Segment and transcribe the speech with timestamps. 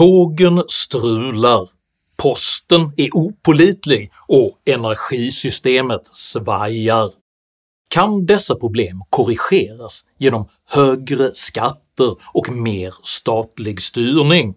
[0.00, 1.68] Tågen strular,
[2.16, 7.12] posten är opålitlig och energisystemet svajar.
[7.88, 14.54] Kan dessa problem korrigeras genom högre skatter och mer statlig styrning?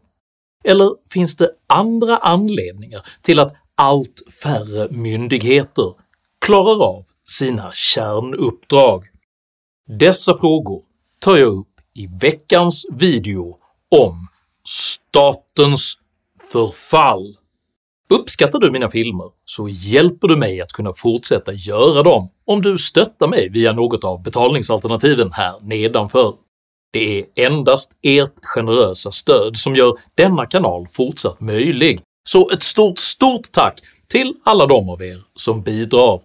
[0.63, 5.93] Eller finns det andra anledningar till att allt färre myndigheter
[6.41, 9.03] klarar av sina kärnuppdrag?
[9.99, 10.83] Dessa frågor
[11.19, 13.57] tar jag upp i veckans video
[13.89, 14.27] om
[14.67, 15.97] statens
[16.51, 17.37] förfall.
[18.09, 22.77] Uppskattar du mina filmer så hjälper du mig att kunna fortsätta göra dem om du
[22.77, 26.33] stöttar mig via något av betalningsalternativen här nedanför.
[26.93, 31.99] Det är endast ert generösa stöd som gör denna kanal fortsatt möjlig,
[32.29, 36.21] så ett stort STORT tack till alla de av er som bidrar.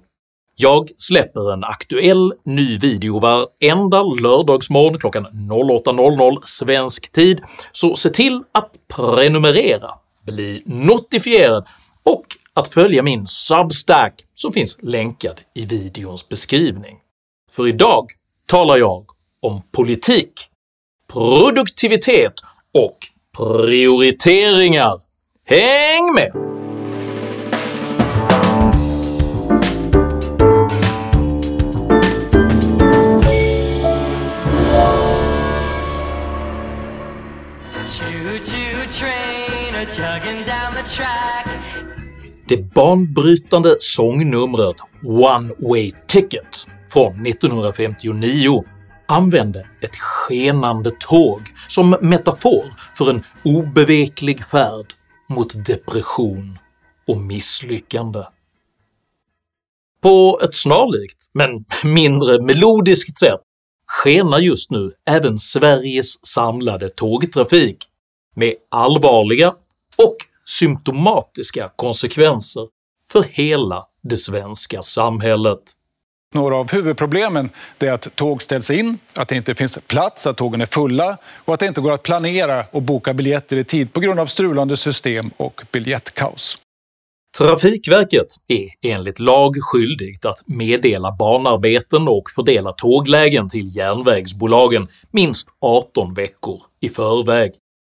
[0.61, 7.41] Jag släpper en aktuell ny video varenda lördagsmorgon klockan 08.00 svensk tid,
[7.73, 9.91] så se till att prenumerera,
[10.23, 11.67] bli notifierad
[12.03, 16.99] och att följa min Substack som finns länkad i videons beskrivning.
[17.51, 18.07] För idag
[18.47, 19.05] talar jag
[19.41, 20.33] om politik,
[21.13, 22.35] produktivitet
[22.75, 22.99] och
[23.37, 24.99] prioriteringar.
[25.45, 26.58] Häng med!
[42.49, 48.65] Det banbrytande sångnumret “One Way Ticket” från 1959
[49.07, 54.87] använde ett skenande tåg som metafor för en obeveklig färd
[55.29, 56.59] mot depression
[57.07, 58.23] och misslyckande.
[60.03, 63.41] På ett snarlikt, men mindre melodiskt sätt
[63.87, 67.85] skenar just nu även Sveriges samlade tågtrafik
[68.37, 69.55] med allvarliga
[70.03, 72.69] och symptomatiska konsekvenser
[73.13, 75.61] för hela det svenska samhället.
[76.35, 80.61] Några av huvudproblemen är att tåg ställs in, att det inte finns plats, att tågen
[80.61, 84.01] är fulla och att det inte går att planera och boka biljetter i tid på
[84.01, 86.59] grund av strulande system och biljettkaos.
[87.39, 96.15] Trafikverket är enligt lag skyldigt att meddela banarbeten och fördela tåglägen till järnvägsbolagen minst 18
[96.15, 97.53] veckor i förväg,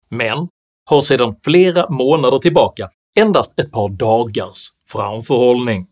[0.09, 0.47] men
[0.91, 5.87] har sedan flera månader tillbaka endast ett par dagars framförhållning.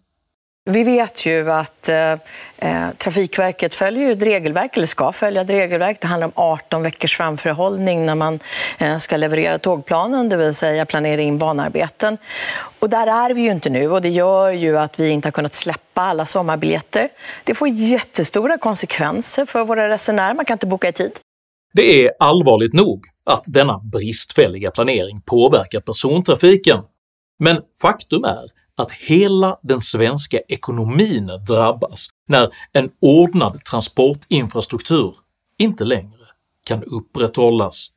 [0.66, 2.12] Vi vet ju att eh,
[2.58, 5.98] eh Trafikverket följer ett regelverk, eller ska följa ett regelverk.
[6.02, 8.40] Det handlar om 18 veckors framförhållning när man
[8.78, 12.18] eh, ska leverera tågplanen, det vill säga planera in banarbeten.
[12.80, 15.32] Och där är vi ju inte nu och det gör ju att vi inte har
[15.32, 17.10] kunnat släppa alla sommarbiljetter.
[17.44, 21.12] Det får jättestora konsekvenser för våra resenärer, man kan inte boka i tid.
[21.74, 26.80] Det är allvarligt nog att denna bristfälliga planering påverkar persontrafiken,
[27.40, 28.44] men faktum är
[28.78, 35.16] att hela den svenska ekonomin drabbas när en ordnad transportinfrastruktur
[35.58, 36.26] inte längre
[36.66, 37.88] kan upprätthållas.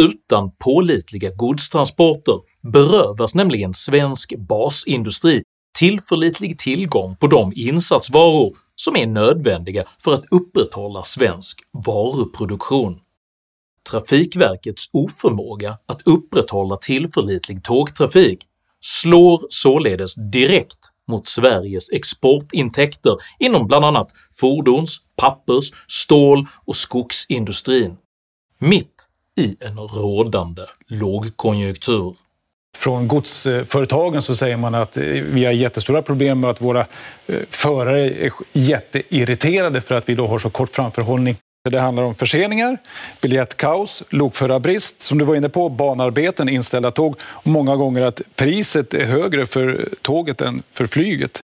[0.00, 2.40] Utan pålitliga godstransporter
[2.72, 5.42] berövas nämligen svensk basindustri
[5.78, 13.00] tillförlitlig tillgång på de insatsvaror som är nödvändiga för att upprätthålla svensk varuproduktion.
[13.90, 18.44] Trafikverkets oförmåga att upprätthålla tillförlitlig tågtrafik
[18.80, 20.78] slår således direkt
[21.08, 24.08] mot Sveriges exportintäkter inom bland annat
[24.40, 27.96] fordons-, pappers-, stål och skogsindustrin,
[28.58, 32.16] mitt i en rådande lågkonjunktur.
[32.76, 36.80] Från godsföretagen så säger man att eh, vi har jättestora problem med att våra
[37.26, 41.36] eh, förare är jätteirriterade för att vi då har så kort framförhållning
[41.70, 42.78] det handlar om förseningar,
[43.22, 48.94] biljettkaos, lokförarbrist, som du var inne på, banarbeten, inställda tåg och många gånger att priset
[48.94, 51.40] är högre för tåget än för flyget.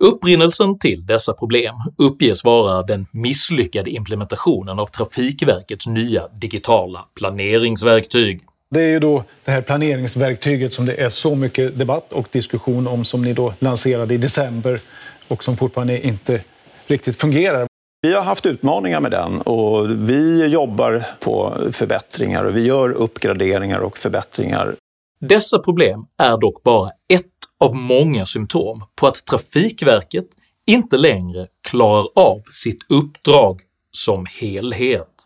[0.00, 8.40] Upprinnelsen till dessa problem uppges vara den misslyckade implementationen av Trafikverkets nya digitala planeringsverktyg.
[8.70, 12.86] Det är ju då det här planeringsverktyget som det är så mycket debatt och diskussion
[12.86, 14.80] om som ni då lanserade i december
[15.28, 16.40] och som fortfarande inte
[16.86, 17.66] riktigt fungerar.
[18.00, 23.80] Vi har haft utmaningar med den och vi jobbar på förbättringar och vi gör uppgraderingar
[23.80, 24.76] och förbättringar.
[25.20, 27.24] Dessa problem är dock bara ett
[27.60, 30.26] av många symptom på att Trafikverket
[30.66, 33.60] inte längre klarar av sitt uppdrag
[33.92, 35.24] som helhet.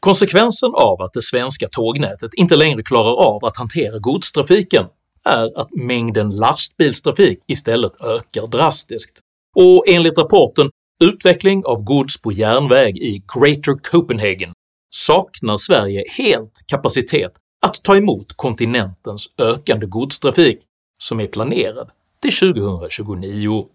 [0.00, 4.86] Konsekvensen av att det svenska tågnätet inte längre klarar av att hantera godstrafiken
[5.24, 9.18] är att mängden lastbilstrafik istället ökar drastiskt,
[9.56, 14.52] och enligt rapporten utveckling av gods på järnväg i Greater Copenhagen
[14.90, 20.58] saknar Sverige helt kapacitet att ta emot kontinentens ökande godstrafik
[20.98, 21.90] som är planerad
[22.22, 23.66] till 2029.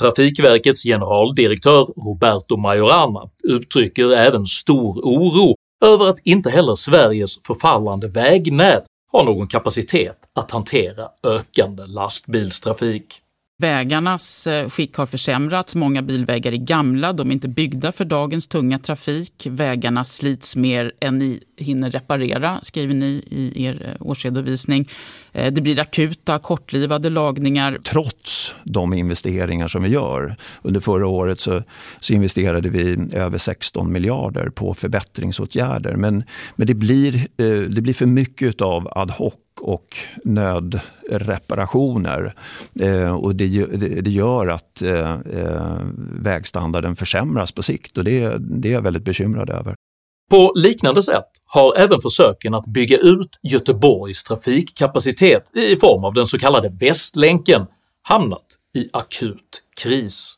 [0.00, 8.84] Trafikverkets generaldirektör Roberto Majorana uttrycker även stor oro över att inte heller Sveriges förfallande vägnät
[9.12, 13.22] har någon kapacitet att hantera ökande lastbilstrafik.
[13.60, 18.48] Vägarnas eh, skick har försämrats, många bilvägar är gamla, de är inte byggda för dagens
[18.48, 19.46] tunga trafik.
[19.50, 24.88] Vägarna slits mer än ni hinner reparera, skriver ni i er eh, årsredovisning.
[25.32, 27.78] Eh, det blir akuta, kortlivade lagningar.
[27.84, 30.36] Trots de investeringar som vi gör.
[30.62, 31.62] Under förra året så,
[32.00, 35.94] så investerade vi över 16 miljarder på förbättringsåtgärder.
[35.94, 36.24] Men,
[36.56, 37.26] men det, blir,
[37.68, 42.34] det blir för mycket av ad hoc och nödreparationer.
[42.80, 43.66] Eh, och det,
[44.00, 45.80] det, gör att eh, eh,
[46.20, 49.74] vägstandarden försämras på sikt och det, det är jag väldigt bekymrad över.
[50.30, 56.26] På liknande sätt har även försöken att bygga ut Göteborgs trafikkapacitet i form av den
[56.26, 57.66] så kallade Västlänken
[58.02, 60.34] hamnat i akut kris.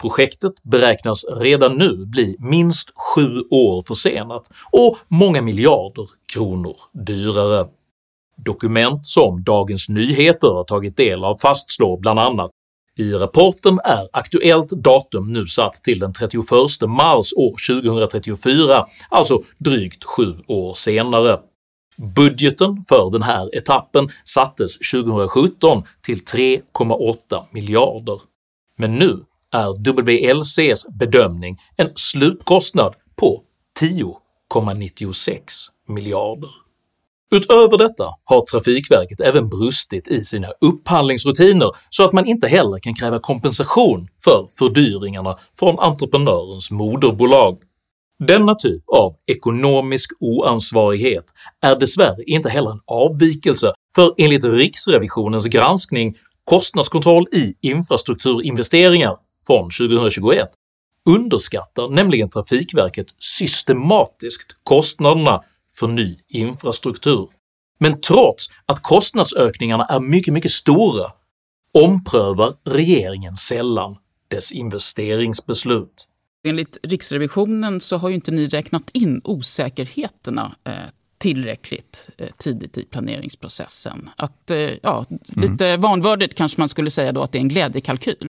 [0.00, 7.68] Projektet beräknas redan nu bli minst sju år försenat och många miljarder kronor dyrare.
[8.44, 12.50] Dokument som Dagens Nyheter har tagit del av fastslår bland annat
[13.00, 16.44] i rapporten är aktuellt datum nu satt till den 31
[16.88, 21.40] mars år 2034, alltså drygt sju år senare.
[22.16, 28.20] Budgeten för den här etappen sattes 2017 till 3,8 miljarder,
[28.76, 33.42] men nu är WLCs bedömning en slutkostnad på
[33.80, 35.40] 10,96
[35.88, 36.50] miljarder.
[37.34, 42.94] Utöver detta har Trafikverket även brustit i sina upphandlingsrutiner så att man inte heller kan
[42.94, 47.58] kräva kompensation för fördyringarna från entreprenörens moderbolag.
[48.18, 51.24] Denna typ av ekonomisk oansvarighet
[51.60, 59.16] är dessvärre inte heller en avvikelse, för enligt Riksrevisionens granskning “Kostnadskontroll i infrastrukturinvesteringar”
[59.46, 60.48] från 2021
[61.08, 65.42] underskattar nämligen Trafikverket systematiskt kostnaderna
[65.80, 67.28] för ny infrastruktur.
[67.78, 71.12] Men trots att kostnadsökningarna är mycket, mycket stora
[71.74, 73.96] omprövar regeringen sällan
[74.28, 76.06] dess investeringsbeslut.
[76.48, 80.72] Enligt Riksrevisionen så har ju inte ni räknat in osäkerheterna eh,
[81.18, 84.10] tillräckligt eh, tidigt i planeringsprocessen.
[84.16, 85.50] Att, eh, ja, mm.
[85.50, 88.26] Lite vanvördigt kanske man skulle säga då att det är en glädjekalkyl.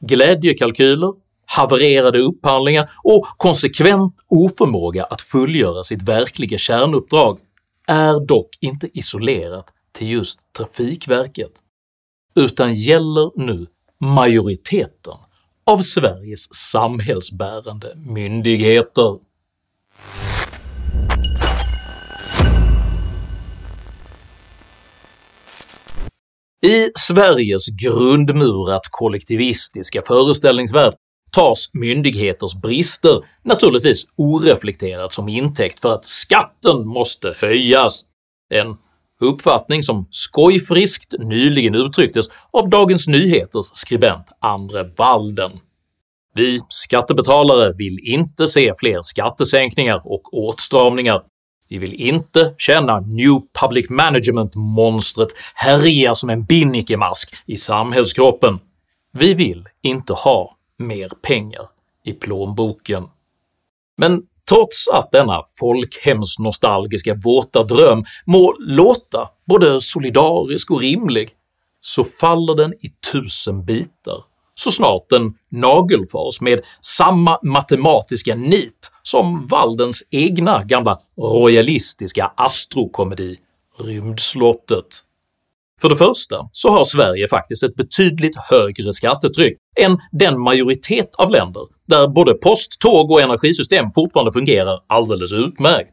[0.00, 1.14] Glädjekalkyler
[1.46, 7.38] havererade upphandlingar och konsekvent oförmåga att fullgöra sitt verkliga kärnuppdrag
[7.86, 11.52] är dock inte isolerat till just Trafikverket,
[12.34, 13.66] utan gäller nu
[14.00, 15.14] majoriteten
[15.66, 19.18] av Sveriges samhällsbärande myndigheter.
[26.66, 30.94] I Sveriges grundmurat kollektivistiska föreställningsvärld
[31.32, 38.04] tas myndigheters brister naturligtvis oreflekterat som intäkt för att skatten måste höjas,
[38.54, 38.76] en
[39.20, 45.50] uppfattning som skojfriskt nyligen uttrycktes av Dagens Nyheters skribent Andre Walden.
[46.34, 51.22] Vi skattebetalare vill inte se fler skattesänkningar och åtstramningar.
[51.68, 58.58] Vi vill inte känna new public management-monstret härja som en binnikemask i samhällskroppen.
[59.12, 61.68] Vi vill inte ha mer pengar
[62.04, 63.08] i plånboken.
[63.96, 71.30] Men trots att denna folkhemsnostalgiska våta dröm må låta både solidarisk och rimlig,
[71.80, 74.24] så faller den i tusen bitar
[74.58, 83.38] så snart den nagelfars med samma matematiska nit som Waldens egna gamla royalistiska astrokomedi
[83.78, 85.02] “Rymdslottet”.
[85.80, 91.30] För det första så har Sverige faktiskt ett betydligt högre skattetryck än den majoritet av
[91.30, 95.92] länder där både post, tåg och energisystem fortfarande fungerar alldeles utmärkt.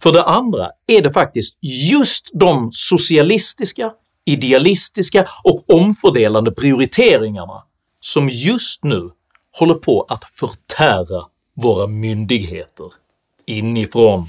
[0.00, 1.58] För det andra är det faktiskt
[1.92, 3.92] just de socialistiska,
[4.24, 7.62] idealistiska och omfördelande prioriteringarna
[8.00, 9.10] som just nu
[9.58, 11.22] håller på att förtära
[11.56, 12.86] våra myndigheter
[13.46, 14.26] inifrån.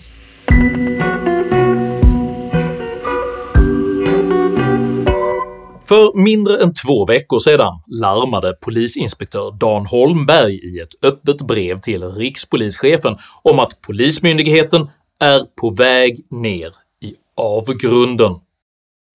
[5.87, 12.03] För mindre än två veckor sedan larmade polisinspektör Dan Holmberg i ett öppet brev till
[12.03, 14.89] rikspolischefen om att Polismyndigheten
[15.19, 16.69] är på väg ner
[17.01, 18.31] i avgrunden.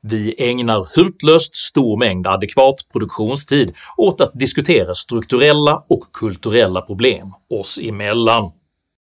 [0.03, 7.79] Vi ägnar hutlöst stor mängd adekvat produktionstid åt att diskutera strukturella och kulturella problem oss
[7.83, 8.51] emellan.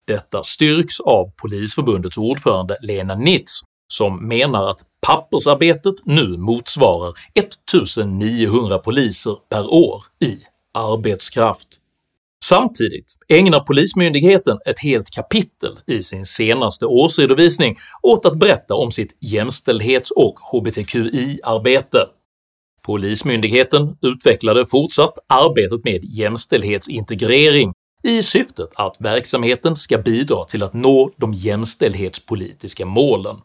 [0.07, 9.37] Detta styrks av Polisförbundets ordförande Lena Nitz som menar att pappersarbetet nu motsvarar 1900 poliser
[9.49, 10.39] per år i
[10.75, 11.69] arbetskraft.
[12.45, 19.17] Samtidigt ägnar Polismyndigheten ett helt kapitel i sin senaste årsredovisning åt att berätta om sitt
[19.21, 21.99] jämställdhets och hbtqi-arbete.
[22.83, 31.11] Polismyndigheten utvecklade fortsatt arbetet med jämställdhetsintegrering i syftet att verksamheten ska bidra till att nå
[31.17, 33.37] de jämställdhetspolitiska målen.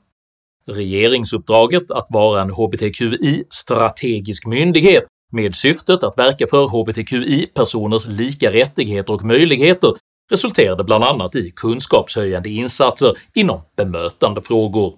[0.68, 9.24] Regeringsuppdraget att vara en hbtqi-strategisk myndighet med syftet att verka för hbtqi-personers lika rättigheter och
[9.24, 9.94] möjligheter
[10.32, 14.94] resulterade bland annat i kunskapshöjande insatser inom bemötandefrågor.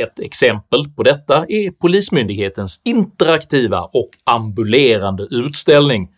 [0.00, 6.08] Ett exempel på detta är Polismyndighetens interaktiva och ambulerande utställning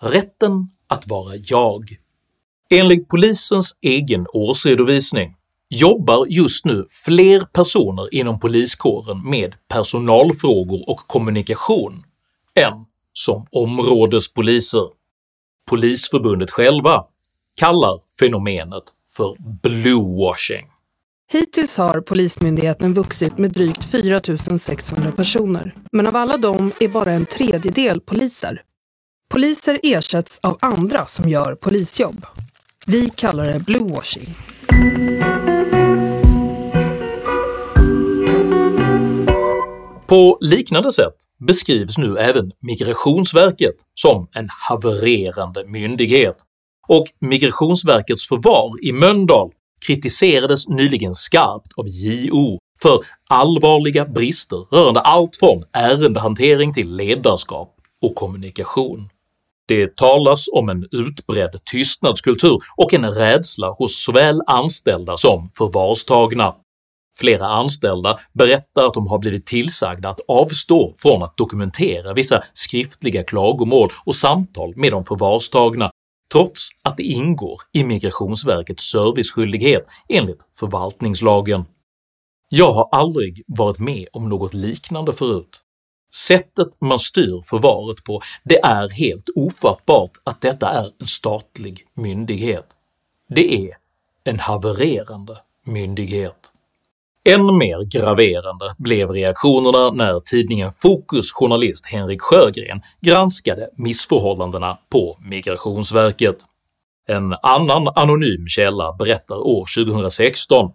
[0.00, 1.96] “Rätten att vara jag”.
[2.70, 5.36] Enligt polisens egen årsredovisning
[5.68, 12.04] jobbar just nu fler personer inom poliskåren med personalfrågor och kommunikation
[12.54, 14.88] än som områdespoliser.
[15.70, 17.04] Polisförbundet själva
[17.60, 18.84] kallar fenomenet
[19.16, 20.66] för “bluewashing”.
[21.32, 24.20] Hittills har Polismyndigheten vuxit med drygt 4
[24.58, 28.62] 600 personer, men av alla dem är bara en tredjedel poliser.
[29.28, 32.26] Poliser ersätts av andra som gör polisjobb.
[32.86, 34.34] Vi kallar det bluewashing.
[40.06, 41.14] På liknande sätt
[41.46, 46.36] beskrivs nu även Migrationsverket som en havererande myndighet,
[46.88, 49.50] och Migrationsverkets förvar i Mölndal
[49.86, 58.14] kritiserades nyligen skarpt av JO för allvarliga brister rörande allt från ärendehantering till ledarskap och
[58.14, 59.08] kommunikation.
[59.68, 66.54] Det talas om en utbredd tystnadskultur och en rädsla hos såväl anställda som förvarstagna.
[67.18, 73.24] Flera anställda berättar att de har blivit tillsagda att avstå från att dokumentera vissa skriftliga
[73.24, 75.90] klagomål och samtal med de förvarstagna
[76.32, 81.64] trots att det ingår i migrationsverkets serviceskyldighet enligt förvaltningslagen.
[82.48, 85.62] Jag har aldrig varit med om något liknande förut.
[86.14, 92.66] Sättet man styr förvaret på, det är helt ofattbart att detta är en statlig myndighet.
[93.28, 93.70] Det är
[94.24, 96.52] en havererande myndighet.
[97.24, 106.36] Än mer graverande blev reaktionerna när tidningen Fokus journalist Henrik Sjögren granskade missförhållandena på migrationsverket.
[107.08, 110.72] En annan anonym källa berättar år 2016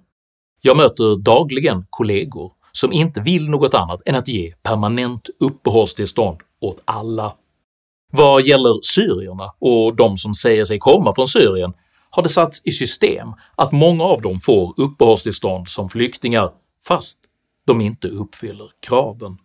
[0.61, 6.81] “Jag möter dagligen kollegor som inte vill något annat än att ge permanent uppehållstillstånd åt
[6.85, 7.35] alla.
[8.13, 11.73] Vad gäller syrierna och de som säger sig komma från Syrien
[12.09, 16.51] har det satts i system att många av dem får uppehållstillstånd som flyktingar
[16.87, 17.19] fast
[17.67, 19.37] de inte uppfyller kraven.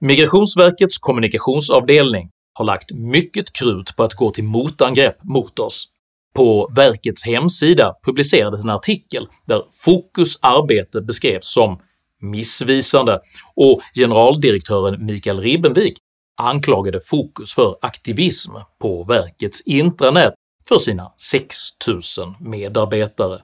[0.00, 5.88] Migrationsverkets kommunikationsavdelning har lagt mycket krut på att gå till motangrepp mot oss.
[6.34, 11.80] På verkets hemsida publicerades en artikel där Fokus arbete beskrevs som
[12.20, 13.20] missvisande
[13.54, 15.98] och generaldirektören Mikael Ribbenvik
[16.36, 20.34] anklagade Fokus för aktivism på verkets intranät
[20.68, 23.42] för sina 6000 medarbetare.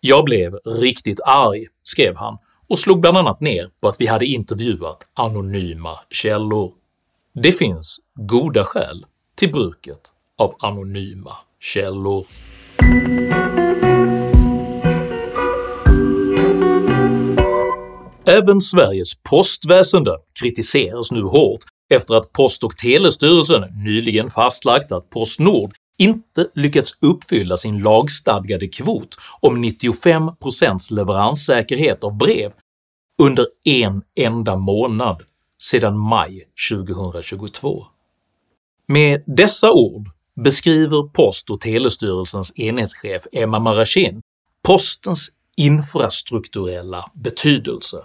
[0.00, 4.26] “Jag blev riktigt arg”, skrev han och slog bland annat ner på att vi hade
[4.26, 6.72] intervjuat anonyma källor.
[7.34, 9.06] Det finns goda skäl
[9.36, 12.26] till bruket av anonyma källor.
[18.24, 21.60] Även Sveriges postväsende kritiseras nu hårt
[21.94, 29.16] efter att Post och telestyrelsen nyligen fastlagt att Postnord inte lyckats uppfylla sin lagstadgade kvot
[29.40, 32.52] om 95% leveranssäkerhet av brev
[33.22, 35.22] under en enda månad
[35.58, 37.86] sedan maj 2022.
[38.88, 40.10] Med dessa ord
[40.44, 44.20] beskriver Post och telestyrelsens enhetschef Emma Marashin
[44.62, 48.04] postens infrastrukturella betydelse.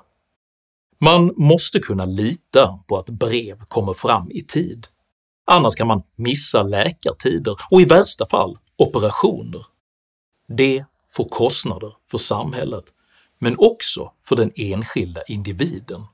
[1.00, 4.88] Man måste kunna lita på att brev kommer fram i tid,
[5.46, 9.66] annars kan man missa läkartider och i värsta fall operationer.
[10.48, 12.84] Det får kostnader för samhället,
[13.40, 16.06] men också för den enskilda individen.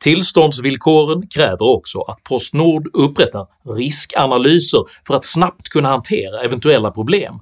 [0.00, 3.46] Tillståndsvillkoren kräver också att Postnord upprättar
[3.76, 7.38] riskanalyser för att snabbt kunna hantera eventuella problem,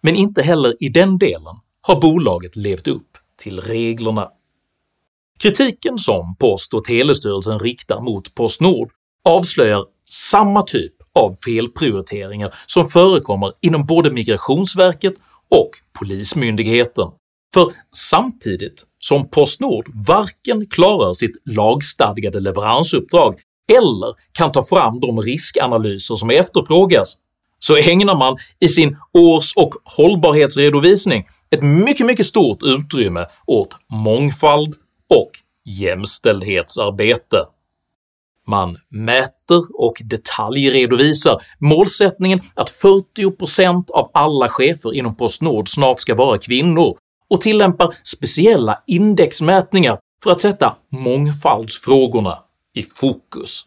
[0.00, 4.30] men inte heller i den delen har bolaget levt upp till reglerna.
[5.42, 8.90] Kritiken som Post och telestyrelsen riktar mot Postnord
[9.24, 15.14] avslöjar samma typ av felprioriteringar som förekommer inom både migrationsverket
[15.50, 17.08] och polismyndigheten,
[17.54, 23.40] för samtidigt som Postnord varken klarar sitt lagstadgade leveransuppdrag
[23.72, 27.16] eller kan ta fram de riskanalyser som efterfrågas,
[27.58, 34.74] så ägnar man i sin års och hållbarhetsredovisning ett mycket, mycket stort utrymme åt mångfald
[35.10, 35.30] och
[35.64, 37.46] jämställdhetsarbete.
[38.46, 46.38] Man mäter och detaljredovisar målsättningen att 40% av alla chefer inom Postnord snart ska vara
[46.38, 46.96] kvinnor
[47.30, 52.38] och tillämpar speciella indexmätningar för att sätta mångfaldsfrågorna
[52.74, 53.62] i fokus.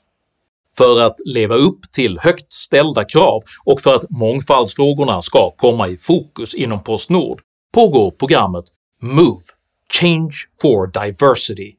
[0.77, 5.98] För att leva upp till högt ställda krav och för att mångfaldsfrågorna ska komma i
[5.98, 7.41] fokus inom Postnord
[7.74, 8.65] pågår programmet
[9.01, 9.41] MOVE–
[9.94, 11.74] Change for Diversity.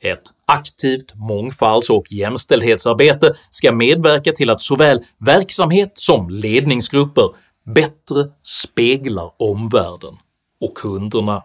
[0.00, 7.28] Ett aktivt mångfalds och jämställdhetsarbete ska medverka till att såväl verksamhet som ledningsgrupper
[7.74, 10.14] bättre speglar omvärlden
[10.60, 11.42] och kunderna.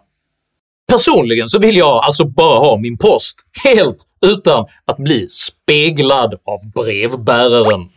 [0.88, 6.72] Personligen så vill jag alltså bara ha min post helt utan att bli speglad av
[6.74, 7.88] brevbäraren.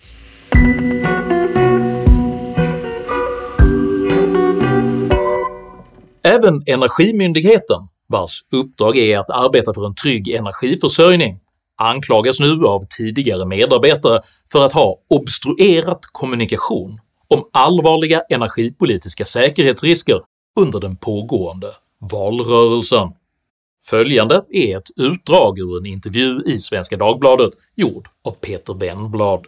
[6.24, 11.40] Även Energimyndigheten, vars uppdrag är att arbeta för en trygg energiförsörjning,
[11.78, 20.22] anklagas nu av tidigare medarbetare för att ha obstruerat kommunikation om allvarliga energipolitiska säkerhetsrisker
[20.60, 21.68] under den pågående
[22.12, 23.10] valrörelsen.
[23.90, 29.46] Följande är ett utdrag ur en intervju i Svenska Dagbladet gjord av Peter Wennblad.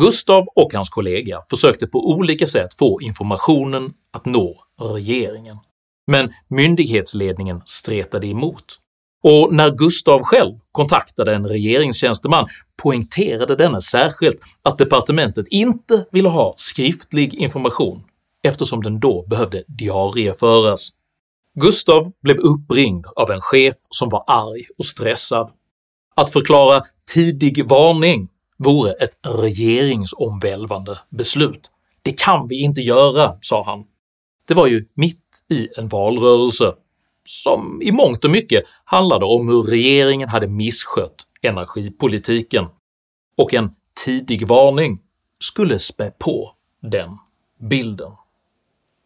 [0.00, 5.58] Gustav och hans kollega försökte på olika sätt få informationen att nå regeringen,
[6.06, 8.78] men myndighetsledningen stretade emot,
[9.22, 12.48] och när Gustav själv kontaktade en regeringstjänsteman
[12.82, 18.04] poängterade denne särskilt att departementet inte ville ha skriftlig information
[18.42, 20.88] eftersom den då behövde diarieföras.
[21.60, 25.50] Gustav blev uppringd av en chef som var arg och stressad.
[26.14, 26.82] Att förklara
[27.14, 31.70] “tidig varning” vore ett regeringsomvälvande beslut.
[32.02, 33.84] “Det kan vi inte göra”, sa han.
[34.48, 36.74] Det var ju mitt i en valrörelse
[37.24, 42.66] som i mångt och mycket handlade om hur regeringen hade misskött energipolitiken,
[43.36, 43.70] och en
[44.04, 44.98] tidig varning
[45.40, 47.18] skulle spä på den
[47.60, 48.12] bilden.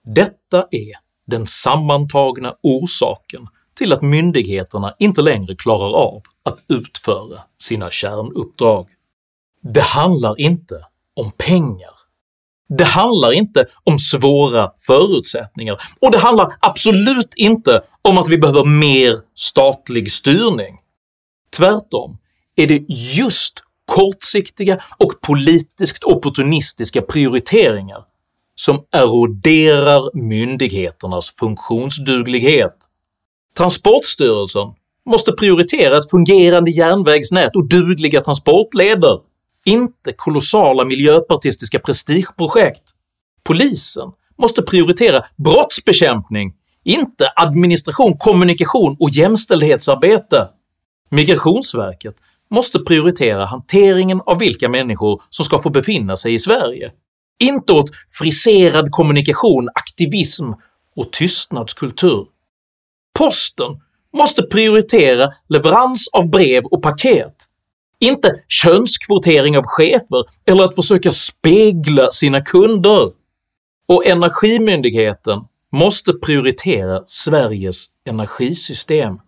[0.04, 0.94] Detta är
[1.26, 8.88] den sammantagna orsaken till att myndigheterna inte längre klarar av att utföra sina kärnuppdrag.
[9.62, 11.99] Det handlar inte om pengar.
[12.78, 18.64] Det handlar inte om svåra förutsättningar, och det handlar absolut inte om att vi behöver
[18.64, 20.76] mer statlig styrning.
[21.56, 22.18] Tvärtom
[22.56, 23.54] är det just
[23.86, 28.04] kortsiktiga och politiskt opportunistiska prioriteringar
[28.54, 32.76] som eroderar myndigheternas funktionsduglighet.
[33.56, 34.68] Transportstyrelsen
[35.10, 39.18] måste prioritera ett fungerande järnvägsnät och dugliga transportleder,
[39.64, 42.82] inte kolossala miljöpartistiska prestigeprojekt.
[43.42, 50.48] Polisen måste prioritera brottsbekämpning, inte administration, kommunikation och jämställdhetsarbete.
[51.10, 52.14] Migrationsverket
[52.50, 56.92] måste prioritera hanteringen av vilka människor som ska få befinna sig i Sverige,
[57.38, 60.52] inte åt friserad kommunikation, aktivism
[60.96, 62.26] och tystnadskultur.
[63.18, 63.80] Posten
[64.12, 67.34] måste prioritera leverans av brev och paket,
[68.00, 73.10] inte könskvotering av chefer eller att försöka spegla sina kunder.
[73.88, 75.40] Och Energimyndigheten
[75.72, 79.18] måste prioritera Sveriges energisystem,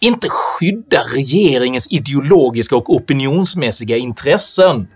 [0.00, 4.88] inte skydda regeringens ideologiska och opinionsmässiga intressen.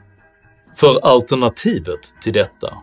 [0.77, 2.75] För alternativet till detta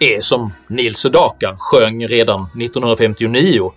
[0.00, 3.70] är som Nils Sedaka sjöng redan 1959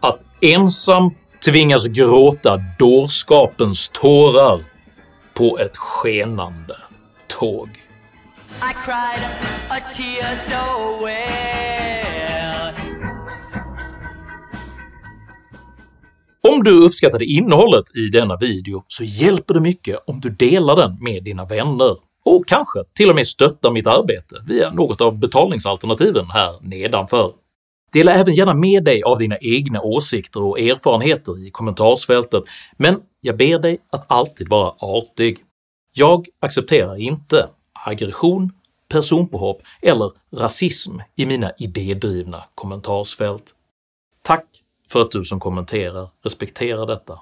[0.00, 1.10] att ensam
[1.44, 4.60] tvingas gråta dårskapens tårar
[5.38, 6.76] på ett skenande
[7.26, 7.68] tåg.
[7.68, 9.24] I cried
[9.68, 12.74] a tear so well.
[16.48, 20.96] Om du uppskattade innehållet i denna video så hjälper det mycket om du delar den
[21.04, 26.26] med dina vänner och kanske till och med stöttar mitt arbete via något av betalningsalternativen
[26.30, 27.32] här nedanför.
[27.92, 32.42] Dela även gärna med dig av dina egna åsikter och erfarenheter i kommentarsfältet,
[32.76, 35.38] men jag ber dig att alltid vara artig.
[35.92, 37.48] Jag accepterar inte
[37.86, 38.52] aggression,
[38.88, 43.54] personpåhopp eller rasism i mina idédrivna kommentarsfält.
[44.22, 44.46] Tack
[44.88, 47.20] för att du som kommenterar respekterar detta.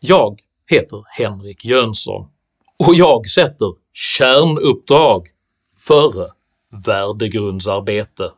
[0.00, 2.28] Jag heter Henrik Jönsson,
[2.78, 5.28] och jag sätter kärnuppdrag
[5.78, 6.28] före
[6.86, 8.30] värdegrundsarbete.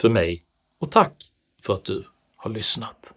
[0.00, 0.42] För mig
[0.78, 1.32] och tack
[1.62, 2.06] för att du
[2.36, 3.14] har lyssnat.